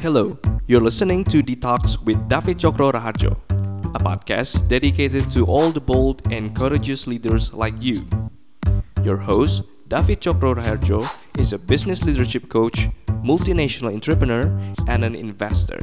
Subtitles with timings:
[0.00, 3.36] Hello, you're listening to Detox with David Chokro Raharjo,
[3.94, 8.08] a podcast dedicated to all the bold and courageous leaders like you.
[9.04, 11.04] Your host, David Chokro Raharjo,
[11.38, 12.88] is a business leadership coach,
[13.22, 14.40] multinational entrepreneur,
[14.88, 15.78] and an investor.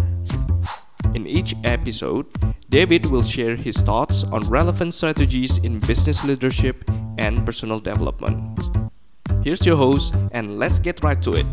[1.13, 2.25] In each episode,
[2.69, 6.89] David will share his thoughts on relevant strategies in business leadership
[7.19, 8.59] and personal development.
[9.43, 11.45] Here's your host, and let's get right to it.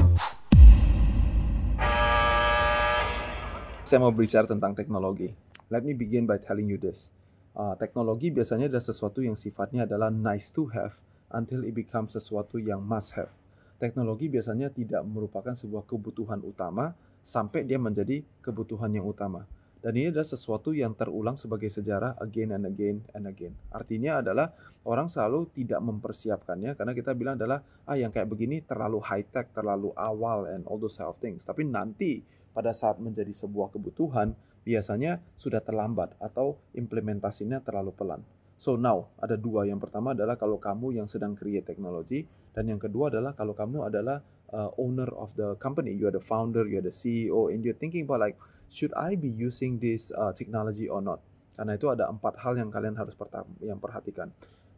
[3.84, 5.29] Saya mau bicara tentang teknologi.
[5.68, 7.12] Let me begin by telling you this.
[7.52, 10.96] Uh, teknologi biasanya adalah sesuatu yang sifatnya adalah nice to have
[11.29, 13.29] until it becomes sesuatu yang must have.
[13.76, 16.96] Teknologi biasanya tidak merupakan sebuah kebutuhan utama
[17.29, 19.44] sampai dia menjadi kebutuhan yang utama.
[19.85, 23.52] Dan ini adalah sesuatu yang terulang sebagai sejarah again and again and again.
[23.68, 24.48] Artinya adalah
[24.88, 29.52] orang selalu tidak mempersiapkannya karena kita bilang adalah ah yang kayak begini terlalu high tech,
[29.52, 31.44] terlalu awal and all those of things.
[31.44, 32.24] Tapi nanti
[32.55, 38.22] pada saat menjadi sebuah kebutuhan biasanya sudah terlambat atau implementasinya terlalu pelan.
[38.56, 39.66] So now ada dua.
[39.66, 43.91] Yang pertama adalah kalau kamu yang sedang create teknologi dan yang kedua adalah kalau kamu
[43.91, 44.22] adalah
[44.55, 47.77] uh, owner of the company, you are the founder, you are the CEO, and you're
[47.77, 48.38] thinking about like
[48.70, 51.20] should I be using this uh, technology or not?
[51.55, 53.14] Karena itu ada empat hal yang kalian harus
[53.62, 54.30] yang perhatikan.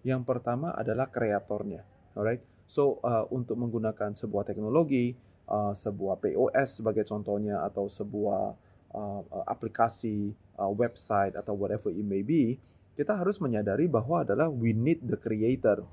[0.04, 1.84] Yang pertama adalah kreatornya,
[2.16, 2.42] alright?
[2.66, 5.14] So uh, untuk menggunakan sebuah teknologi
[5.48, 8.54] uh, sebuah POS sebagai contohnya atau sebuah
[8.92, 12.58] uh, uh, aplikasi, uh, website atau whatever it may be,
[12.96, 15.84] kita harus menyadari bahwa adalah we need the creator.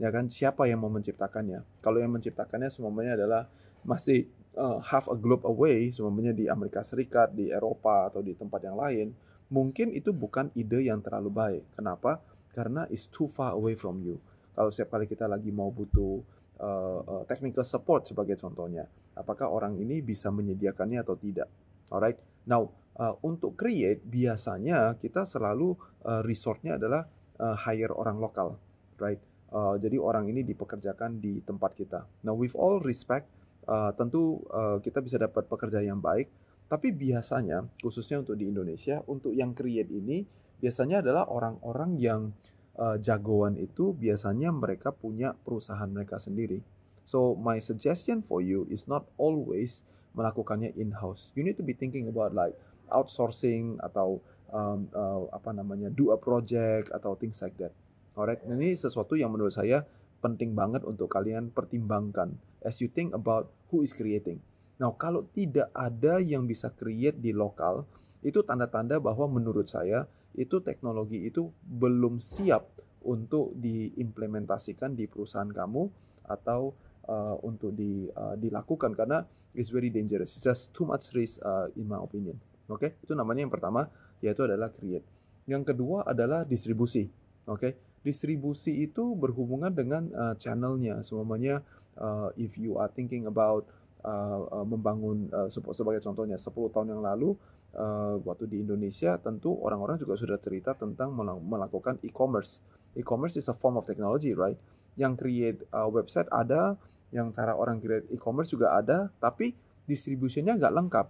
[0.00, 1.62] Ya kan, siapa yang mau menciptakannya?
[1.84, 3.46] Kalau yang menciptakannya semuanya adalah
[3.82, 8.62] masih uh, half a globe away, semuanya di Amerika Serikat, di Eropa atau di tempat
[8.62, 9.14] yang lain,
[9.52, 11.62] mungkin itu bukan ide yang terlalu baik.
[11.76, 12.22] Kenapa?
[12.54, 14.18] Karena it's too far away from you.
[14.52, 16.20] Kalau setiap kali kita lagi mau butuh
[16.60, 18.84] uh, uh, technical support sebagai contohnya.
[19.12, 21.48] Apakah orang ini bisa menyediakannya atau tidak?
[21.92, 22.16] Alright.
[22.48, 27.06] Now, uh, untuk create biasanya kita selalu uh, resortnya adalah
[27.38, 28.56] uh, hire orang lokal,
[28.98, 29.20] right?
[29.52, 32.08] Uh, jadi orang ini dipekerjakan di tempat kita.
[32.24, 33.28] Now, with all respect,
[33.68, 36.32] uh, tentu uh, kita bisa dapat pekerja yang baik,
[36.72, 40.24] tapi biasanya khususnya untuk di Indonesia, untuk yang create ini
[40.56, 42.32] biasanya adalah orang-orang yang
[42.80, 46.64] uh, jagoan itu biasanya mereka punya perusahaan mereka sendiri.
[47.02, 49.82] So my suggestion for you is not always
[50.14, 51.32] melakukannya in-house.
[51.34, 52.54] You need to be thinking about like
[52.92, 54.20] outsourcing atau
[54.52, 57.72] um, uh, apa namanya do a project atau things like that.
[58.12, 59.88] Alright, nah, ini sesuatu yang menurut saya
[60.20, 64.38] penting banget untuk kalian pertimbangkan as you think about who is creating.
[64.78, 67.88] Nah, kalau tidak ada yang bisa create di lokal,
[68.22, 72.68] itu tanda-tanda bahwa menurut saya itu teknologi itu belum siap
[73.02, 75.90] untuk diimplementasikan di perusahaan kamu
[76.28, 76.72] atau
[77.08, 79.24] uh, untuk di, uh, dilakukan karena
[79.56, 80.36] it's very dangerous.
[80.36, 82.38] It's just too much risk uh, in my opinion.
[82.70, 82.90] Oke, okay?
[83.02, 83.90] itu namanya yang pertama
[84.22, 85.04] yaitu adalah create.
[85.50, 87.10] Yang kedua adalah distribusi.
[87.46, 87.72] Oke, okay?
[88.06, 91.02] distribusi itu berhubungan dengan uh, channelnya.
[91.02, 91.62] Semuanya
[91.98, 93.66] uh, if you are thinking about
[94.06, 97.34] uh, uh, membangun uh, sebagai contohnya 10 tahun yang lalu
[97.76, 102.62] uh, waktu di Indonesia tentu orang-orang juga sudah cerita tentang melakukan e-commerce.
[102.98, 104.58] E-commerce is a form of technology, right?
[104.94, 106.76] Yang create uh, website ada,
[107.12, 111.06] yang cara orang create e-commerce juga ada, tapi distribusinya nggak lengkap.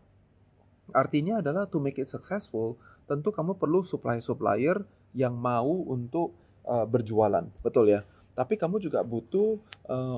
[0.93, 4.83] Artinya adalah to make it successful, tentu kamu perlu supplier-supplier
[5.15, 6.35] yang mau untuk
[6.67, 8.03] uh, berjualan, betul ya?
[8.33, 9.61] Tapi kamu juga butuh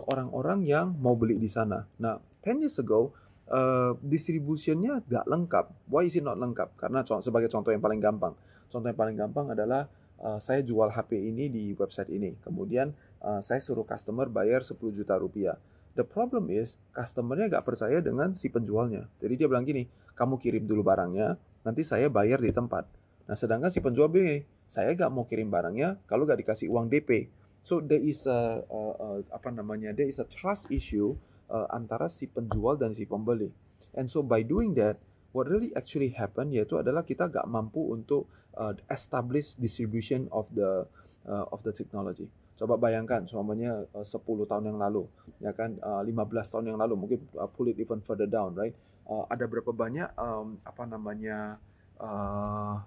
[0.07, 1.83] orang-orang uh, yang mau beli di sana.
[1.99, 3.11] Nah, 10 years ago,
[3.51, 5.65] uh, distributionnya nggak lengkap.
[5.91, 6.79] Why is it not lengkap?
[6.79, 8.33] Karena sebagai contoh yang paling gampang,
[8.71, 12.93] contoh yang paling gampang adalah uh, saya jual HP ini di website ini, kemudian
[13.25, 15.57] uh, saya suruh customer bayar 10 juta rupiah.
[15.95, 19.07] The problem is customernya nggak percaya dengan si penjualnya.
[19.23, 19.87] Jadi dia bilang gini,
[20.19, 22.87] kamu kirim dulu barangnya, nanti saya bayar di tempat.
[23.31, 27.31] Nah sedangkan si penjual bilang, saya nggak mau kirim barangnya kalau nggak dikasih uang DP.
[27.65, 31.17] So there is a, a, a apa namanya, there is a trust issue
[31.49, 33.55] uh, antara si penjual dan si pembeli.
[33.95, 34.99] And so by doing that,
[35.35, 40.87] what really actually happen yaitu adalah kita gak mampu untuk uh, establish distribution of the
[41.27, 42.31] uh, of the technology.
[42.55, 45.11] Coba bayangkan, semuanya uh, 10 tahun yang lalu,
[45.43, 46.15] ya kan, uh, 15
[46.55, 48.71] tahun yang lalu, mungkin uh, pull it even further down, right?
[49.11, 51.59] Uh, ada berapa banyak um, apa namanya
[51.99, 52.79] uh,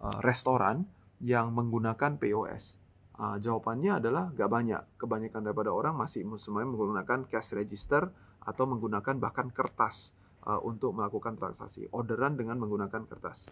[0.00, 0.88] uh, restoran
[1.20, 2.80] yang menggunakan POS?
[3.20, 4.82] Uh, jawabannya adalah gak banyak.
[4.96, 8.08] Kebanyakan daripada orang masih semuanya menggunakan cash register
[8.40, 10.16] atau menggunakan bahkan kertas
[10.46, 11.88] uh, untuk melakukan transaksi.
[11.92, 13.48] Orderan dengan menggunakan kertas.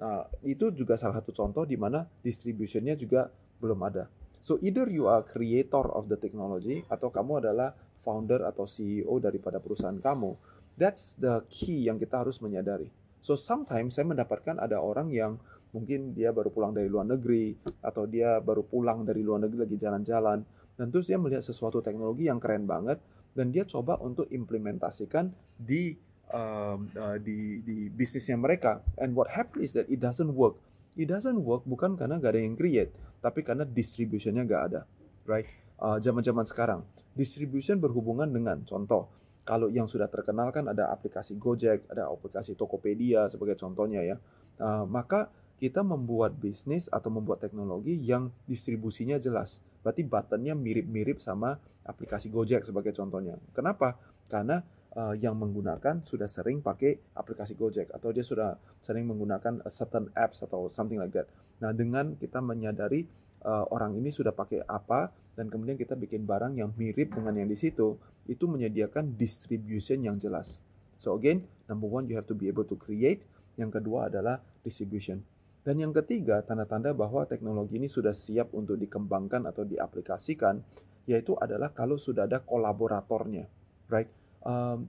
[0.00, 3.28] Nah, itu juga salah satu contoh di mana distributionnya juga
[3.60, 4.08] belum ada.
[4.40, 9.60] So either you are creator of the technology atau kamu adalah founder atau CEO daripada
[9.60, 10.32] perusahaan kamu.
[10.80, 12.88] That's the key yang kita harus menyadari.
[13.20, 15.36] So sometimes saya mendapatkan ada orang yang
[15.76, 17.52] mungkin dia baru pulang dari luar negeri
[17.84, 20.38] atau dia baru pulang dari luar negeri lagi jalan-jalan
[20.74, 22.98] dan terus dia melihat sesuatu teknologi yang keren banget
[23.36, 25.94] dan dia coba untuk implementasikan di
[26.30, 30.58] um, uh, di di bisnisnya mereka and what happens is that it doesn't work
[30.98, 32.90] it doesn't work bukan karena gak ada yang create
[33.20, 34.80] tapi karena distributionnya gak ada
[35.26, 35.46] right
[35.82, 36.80] uh, zaman-zaman uh, sekarang
[37.14, 39.10] distribution berhubungan dengan contoh
[39.44, 44.16] kalau yang sudah terkenal kan ada aplikasi Gojek ada aplikasi Tokopedia sebagai contohnya ya
[44.62, 45.30] uh, maka
[45.60, 49.60] kita membuat bisnis atau membuat teknologi yang distribusinya jelas.
[49.84, 53.36] Berarti buttonnya mirip-mirip sama aplikasi Gojek sebagai contohnya.
[53.52, 54.00] Kenapa?
[54.32, 54.64] Karena
[54.96, 60.42] uh, yang menggunakan sudah sering pakai aplikasi Gojek atau dia sudah sering menggunakan certain apps
[60.42, 61.30] atau something like that.
[61.62, 63.06] Nah, dengan kita menyadari
[63.44, 67.48] uh, orang ini sudah pakai apa dan kemudian kita bikin barang yang mirip dengan yang
[67.48, 67.96] di situ,
[68.26, 70.60] itu menyediakan distribution yang jelas.
[71.00, 73.24] So again, number one you have to be able to create.
[73.56, 75.20] Yang kedua adalah distribution.
[75.60, 80.56] Dan yang ketiga, tanda-tanda bahwa teknologi ini sudah siap untuk dikembangkan atau diaplikasikan,
[81.04, 83.44] yaitu adalah kalau sudah ada kolaboratornya,
[83.92, 84.08] right?
[84.44, 84.88] Um,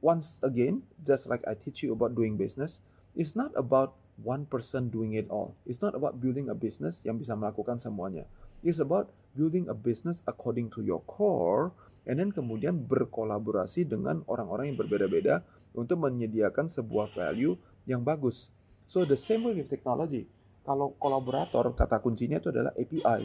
[0.00, 2.80] once again, just like I teach you about doing business,
[3.14, 5.56] it's not about one person doing it all.
[5.64, 8.28] It's not about building a business yang bisa melakukan semuanya.
[8.60, 11.72] It's about building a business according to your core,
[12.04, 15.40] and then kemudian berkolaborasi dengan orang-orang yang berbeda-beda
[15.72, 17.56] untuk menyediakan sebuah value
[17.88, 18.52] yang bagus.
[18.84, 20.26] So the same way with technology.
[20.66, 23.20] Kalau kolaborator, kata kuncinya itu adalah API.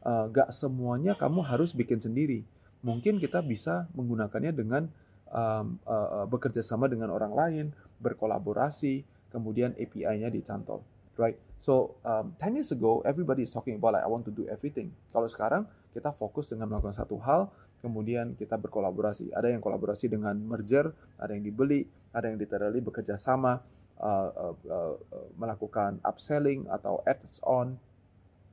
[0.00, 2.42] Uh, gak semuanya kamu harus bikin sendiri.
[2.80, 4.88] Mungkin kita bisa menggunakannya dengan
[5.30, 7.66] um, uh, bekerja sama dengan orang lain,
[8.02, 10.82] berkolaborasi, kemudian API-nya dicantol,
[11.18, 11.38] right?
[11.60, 14.90] So um, 10 years ago, everybody is talking about like I want to do everything.
[15.14, 17.52] Kalau sekarang kita fokus dengan melakukan satu hal,
[17.84, 19.32] kemudian kita berkolaborasi.
[19.32, 23.60] Ada yang kolaborasi dengan merger, ada yang dibeli, ada yang literally bekerja sama,
[24.00, 24.96] Uh, uh, uh,
[25.36, 27.76] melakukan upselling atau ads on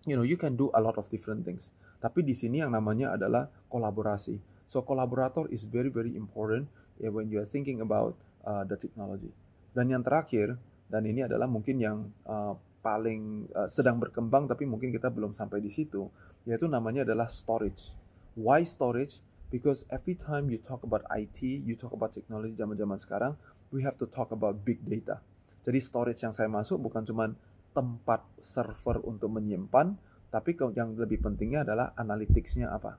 [0.03, 1.71] you know you can do a lot of different things
[2.03, 6.67] tapi di sini yang namanya adalah kolaborasi so kolaborator is very very important
[6.99, 9.31] yeah, when you are thinking about uh, the technology.
[9.71, 14.93] Dan yang terakhir dan ini adalah mungkin yang uh, paling uh, sedang berkembang tapi mungkin
[14.93, 16.07] kita belum sampai di situ
[16.47, 17.91] yaitu namanya adalah storage.
[18.37, 19.19] Why storage?
[19.47, 23.33] Because every time you talk about IT you talk about technology zaman-zaman sekarang
[23.71, 25.19] we have to talk about big data.
[25.67, 27.35] Jadi storage yang saya masuk bukan cuma
[27.75, 29.99] tempat server untuk menyimpan,
[30.31, 32.95] tapi yang lebih pentingnya adalah analytics-nya apa,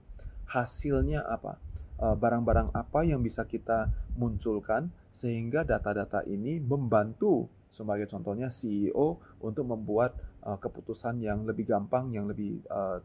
[0.49, 1.61] hasilnya apa,
[2.01, 9.69] eh, barang-barang apa yang bisa kita munculkan sehingga data-data ini membantu sebagai contohnya CEO untuk
[9.69, 12.97] membuat eh, keputusan yang lebih gampang, yang lebih uh,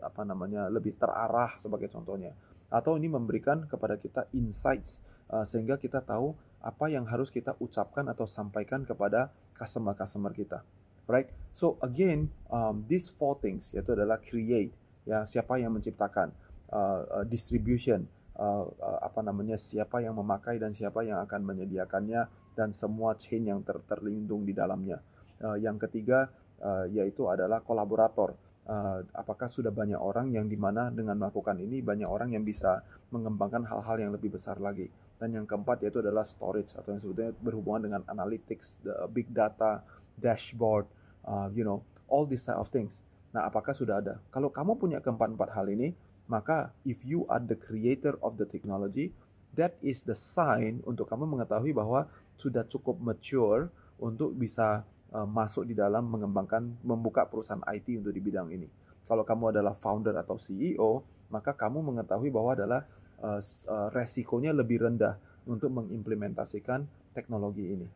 [0.00, 2.32] apa namanya lebih terarah sebagai contohnya,
[2.72, 5.02] atau ini memberikan kepada kita insights
[5.44, 6.32] sehingga kita tahu
[6.64, 10.64] apa yang harus kita ucapkan atau sampaikan kepada customer-customer kita.
[11.04, 11.28] Right?
[11.52, 14.72] So again, um, these four things yaitu adalah create,
[15.08, 16.32] ya siapa yang menciptakan,
[16.72, 18.04] uh, uh, distribution,
[18.36, 23.46] uh, uh, apa namanya siapa yang memakai dan siapa yang akan menyediakannya dan semua chain
[23.46, 24.98] yang ter terlindung di dalamnya.
[25.38, 26.28] Uh, yang ketiga
[26.62, 28.34] uh, yaitu adalah kolaborator.
[28.68, 32.84] Uh, apakah sudah banyak orang yang di mana dengan melakukan ini banyak orang yang bisa
[33.08, 37.32] mengembangkan hal-hal yang lebih besar lagi dan yang keempat yaitu adalah storage atau yang sebetulnya
[37.40, 39.80] berhubungan dengan analytics, the big data,
[40.20, 40.84] dashboard,
[41.24, 43.02] uh, you know, all these type of things.
[43.34, 44.20] Nah, apakah sudah ada?
[44.28, 45.92] Kalau kamu punya keempat-empat hal ini,
[46.28, 49.10] maka if you are the creator of the technology,
[49.56, 52.06] that is the sign untuk kamu mengetahui bahwa
[52.36, 58.22] sudah cukup mature untuk bisa uh, masuk di dalam mengembangkan, membuka perusahaan IT untuk di
[58.22, 58.68] bidang ini.
[59.08, 62.84] Kalau kamu adalah founder atau CEO, maka kamu mengetahui bahwa adalah
[63.24, 65.16] uh, uh, resikonya lebih rendah
[65.48, 66.84] untuk mengimplementasikan
[67.16, 67.88] teknologi ini.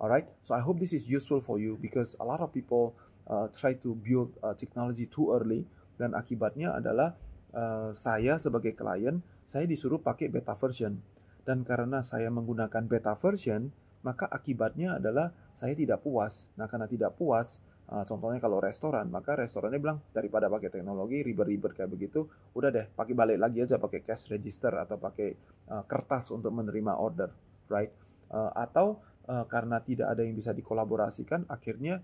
[0.00, 2.96] Alright, so I hope this is useful for you because a lot of people
[3.28, 5.68] uh, try to build uh, technology too early
[6.00, 7.12] dan akibatnya adalah
[7.54, 10.98] uh, saya sebagai klien saya disuruh pakai beta version
[11.42, 16.48] dan karena saya menggunakan beta version maka akibatnya adalah saya tidak puas.
[16.56, 21.74] Nah karena tidak puas Uh, contohnya kalau restoran, maka restorannya bilang daripada pakai teknologi ribet-ribet
[21.74, 22.22] kayak begitu,
[22.54, 25.34] udah deh pakai balik lagi aja pakai cash register atau pakai
[25.74, 27.34] uh, kertas untuk menerima order,
[27.66, 27.90] right?
[28.30, 31.98] Atau karena tidak ada yang bisa dikolaborasikan, akhirnya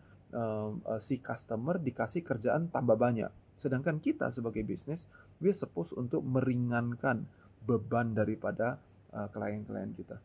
[0.98, 3.30] si customer dikasih kerjaan tambah banyak.
[3.54, 5.06] Sedangkan kita sebagai bisnis,
[5.40, 7.26] we supposed untuk meringankan
[7.66, 8.78] beban daripada
[9.32, 10.16] klien-klien uh, kita.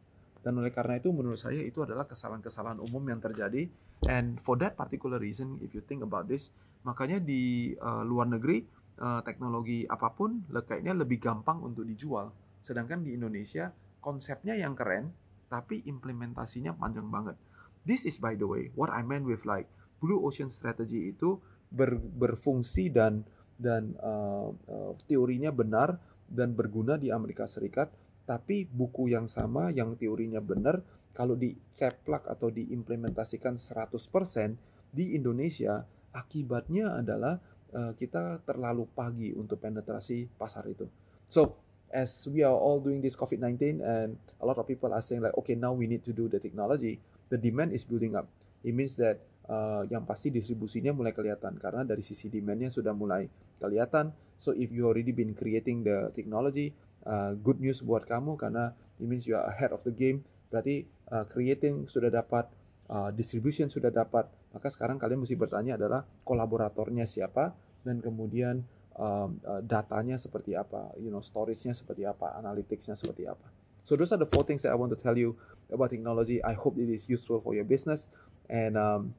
[0.42, 3.70] Dan oleh karena itu menurut saya itu adalah kesalahan-kesalahan umum yang terjadi.
[4.10, 6.50] And for that particular reason, if you think about this,
[6.82, 8.66] makanya di uh, luar negeri
[8.98, 12.34] uh, teknologi apa pun kayaknya lebih gampang untuk dijual.
[12.66, 13.70] Sedangkan di Indonesia
[14.02, 15.14] konsepnya yang keren,
[15.46, 17.38] tapi implementasinya panjang banget.
[17.86, 19.70] This is by the way what I meant with like
[20.02, 21.38] blue ocean strategy itu
[21.70, 23.22] ber, berfungsi dan
[23.62, 27.94] dan uh, uh, teorinya benar dan berguna di Amerika Serikat,
[28.26, 30.82] tapi buku yang sama yang teorinya benar
[31.14, 34.58] kalau diceplak atau diimplementasikan 100%
[34.90, 37.38] di Indonesia akibatnya adalah
[37.76, 40.88] uh, kita terlalu pagi untuk penetrasi pasar itu.
[41.28, 41.56] So,
[41.92, 45.36] as we are all doing this COVID-19 and a lot of people are saying like,
[45.40, 47.00] okay, now we need to do the technology,
[47.32, 48.28] the demand is building up.
[48.64, 49.20] It means that
[49.52, 53.28] uh, yang pasti distribusinya mulai kelihatan karena dari sisi demandnya sudah mulai
[53.60, 54.16] kelihatan.
[54.40, 56.72] So if you already been creating the technology,
[57.04, 60.24] uh, good news buat kamu karena it means you are ahead of the game.
[60.50, 62.48] Berarti uh, creating sudah dapat,
[62.90, 64.26] uh, distribution sudah dapat.
[64.56, 67.54] Maka sekarang kalian mesti bertanya adalah kolaboratornya siapa
[67.86, 68.66] dan kemudian
[68.98, 73.48] um, uh, datanya seperti apa, you know, storage-nya seperti apa, analytics-nya seperti apa.
[73.88, 75.34] So those are the four things that I want to tell you
[75.74, 76.44] about technology.
[76.44, 78.12] I hope it is useful for your business.
[78.52, 79.16] And um,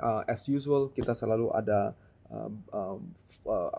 [0.00, 1.94] uh, as usual, kita selalu ada
[2.32, 2.98] uh, uh,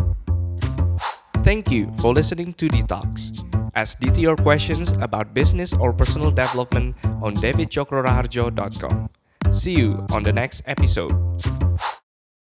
[1.44, 3.32] Thank you for listening to Detox.
[3.76, 9.23] Ask DT your questions about business or personal development on davidcokroraharjo.com.
[9.54, 11.12] See you on the next episode.